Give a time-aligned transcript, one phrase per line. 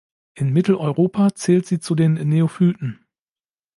[0.33, 3.05] In Mitteleuropa zählt sie zu den Neophyten.